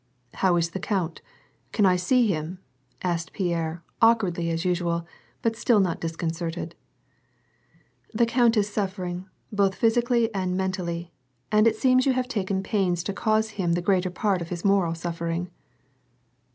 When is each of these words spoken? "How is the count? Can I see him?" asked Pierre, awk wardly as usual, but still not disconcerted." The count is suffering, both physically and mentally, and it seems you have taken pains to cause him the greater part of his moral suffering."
"How 0.41 0.55
is 0.55 0.71
the 0.71 0.79
count? 0.79 1.21
Can 1.71 1.85
I 1.85 1.95
see 1.95 2.25
him?" 2.25 2.57
asked 3.03 3.33
Pierre, 3.33 3.83
awk 4.01 4.23
wardly 4.23 4.49
as 4.51 4.65
usual, 4.65 5.05
but 5.43 5.55
still 5.55 5.79
not 5.79 6.01
disconcerted." 6.01 6.73
The 8.11 8.25
count 8.25 8.57
is 8.57 8.67
suffering, 8.67 9.27
both 9.51 9.75
physically 9.75 10.33
and 10.33 10.57
mentally, 10.57 11.13
and 11.51 11.67
it 11.67 11.75
seems 11.75 12.07
you 12.07 12.13
have 12.13 12.27
taken 12.27 12.63
pains 12.63 13.03
to 13.03 13.13
cause 13.13 13.51
him 13.61 13.73
the 13.73 13.81
greater 13.83 14.09
part 14.09 14.41
of 14.41 14.49
his 14.49 14.65
moral 14.65 14.95
suffering." 14.95 15.51